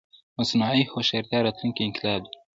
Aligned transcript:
مصنوعي 0.39 0.81
هوښيارتيا 0.91 1.39
راتلونکې 1.41 1.81
انقلاب 1.87 2.21
دی 2.29 2.35